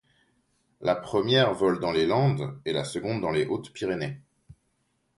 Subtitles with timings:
[0.81, 4.19] La première vole dans les Landes et la seconde dans les Hautes-Pyrénées.